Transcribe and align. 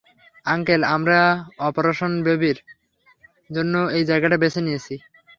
Uncle 0.45 0.81
আমরা 0.95 1.19
operation 1.59 2.11
বেবির 2.25 2.57
জন্য 3.49 3.73
এই 3.95 4.03
জায়গাটা 4.09 4.37
বেছে 4.37 4.59
নিয়েছি। 4.65 4.93